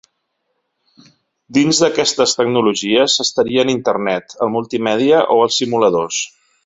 Dins 1.57 1.81
d'aquestes 1.83 2.33
tecnologies 2.39 3.17
estarien 3.25 3.73
Internet, 3.75 4.37
el 4.47 4.51
multimèdia 4.57 5.21
o 5.37 5.39
els 5.47 5.61
simuladors. 5.63 6.23